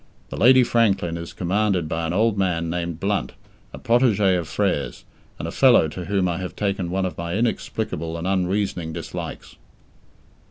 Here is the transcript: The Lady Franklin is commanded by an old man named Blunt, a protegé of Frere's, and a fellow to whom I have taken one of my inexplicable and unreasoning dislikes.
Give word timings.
The 0.29 0.35
Lady 0.35 0.63
Franklin 0.63 1.15
is 1.15 1.31
commanded 1.31 1.87
by 1.87 2.07
an 2.07 2.11
old 2.11 2.35
man 2.35 2.71
named 2.71 2.99
Blunt, 2.99 3.33
a 3.71 3.77
protegé 3.77 4.35
of 4.39 4.47
Frere's, 4.47 5.05
and 5.37 5.47
a 5.47 5.51
fellow 5.51 5.87
to 5.89 6.05
whom 6.05 6.27
I 6.27 6.39
have 6.39 6.55
taken 6.55 6.89
one 6.89 7.05
of 7.05 7.19
my 7.19 7.35
inexplicable 7.35 8.17
and 8.17 8.25
unreasoning 8.25 8.93
dislikes. 8.93 9.57